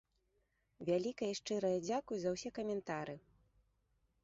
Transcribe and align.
Вялікае 0.89 1.29
і 1.33 1.35
шчырае 1.41 1.71
дзякуй 1.87 2.17
за 2.25 2.29
ўсе 2.37 2.49
каментары. 2.59 3.15